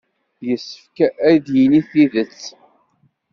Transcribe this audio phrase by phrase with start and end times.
[0.47, 0.97] Yessefk
[1.29, 2.41] ad d-yini tidet.